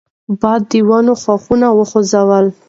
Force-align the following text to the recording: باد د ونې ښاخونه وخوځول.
باد 0.41 0.61
د 0.71 0.73
ونې 0.87 1.13
ښاخونه 1.23 1.67
وخوځول. 1.77 2.45